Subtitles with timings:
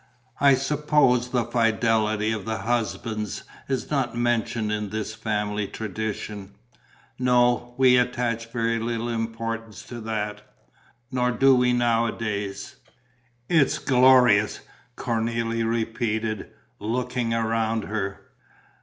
[0.39, 6.55] "I suppose the fidelity of the husbands is not mentioned in this family tradition?"
[7.19, 10.41] "No, we attached very little importance to that...
[11.11, 12.77] nor do we nowadays...."
[13.47, 14.61] "It's glorious,"
[14.97, 16.49] Cornélie repeated,
[16.79, 18.21] locking around her.